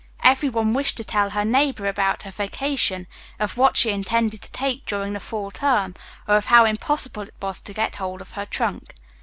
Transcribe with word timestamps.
Everyone 0.23 0.73
wished 0.73 0.97
to 0.97 1.03
tell 1.03 1.29
her 1.29 1.45
neighbor 1.45 1.85
about 1.85 2.23
her 2.23 2.31
vacation, 2.31 3.05
of 3.39 3.55
what 3.55 3.77
she 3.77 3.91
intended 3.91 4.41
to 4.41 4.51
take 4.51 4.83
during 4.87 5.13
the 5.13 5.19
fall 5.19 5.51
term, 5.51 5.93
or 6.27 6.37
of 6.37 6.47
how 6.47 6.65
impossible 6.65 7.21
it 7.21 7.35
was 7.39 7.61
to 7.61 7.71
get 7.71 7.97
hold 7.97 8.19
of 8.19 8.31
her 8.31 8.47
trunk. 8.47 8.95